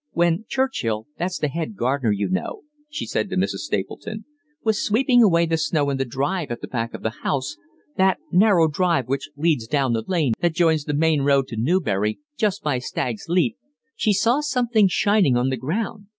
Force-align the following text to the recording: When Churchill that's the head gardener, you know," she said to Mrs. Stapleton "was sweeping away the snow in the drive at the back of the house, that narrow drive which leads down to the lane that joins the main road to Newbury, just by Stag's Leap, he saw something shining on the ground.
When 0.13 0.45
Churchill 0.47 1.05
that's 1.19 1.37
the 1.37 1.47
head 1.47 1.75
gardener, 1.75 2.09
you 2.11 2.27
know," 2.27 2.63
she 2.89 3.05
said 3.05 3.29
to 3.29 3.35
Mrs. 3.35 3.69
Stapleton 3.69 4.25
"was 4.63 4.83
sweeping 4.83 5.21
away 5.21 5.45
the 5.45 5.57
snow 5.57 5.91
in 5.91 5.97
the 5.97 6.05
drive 6.05 6.49
at 6.49 6.59
the 6.61 6.67
back 6.67 6.95
of 6.95 7.03
the 7.03 7.13
house, 7.21 7.55
that 7.97 8.17
narrow 8.31 8.67
drive 8.67 9.07
which 9.07 9.29
leads 9.37 9.67
down 9.67 9.93
to 9.93 10.01
the 10.01 10.09
lane 10.09 10.33
that 10.41 10.55
joins 10.55 10.85
the 10.85 10.95
main 10.95 11.21
road 11.21 11.45
to 11.49 11.55
Newbury, 11.55 12.17
just 12.35 12.63
by 12.63 12.79
Stag's 12.79 13.25
Leap, 13.29 13.59
he 13.95 14.11
saw 14.11 14.39
something 14.41 14.87
shining 14.87 15.37
on 15.37 15.49
the 15.49 15.55
ground. 15.57 16.07